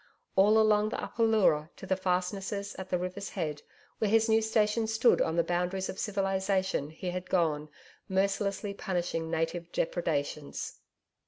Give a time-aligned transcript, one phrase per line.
[0.35, 3.61] All along the Upper Leura to the fastnesses at the river's head
[3.99, 7.69] where his new station stood on the boundaries of civilisation he had gone,
[8.09, 10.79] mercilessly punishing native depredations.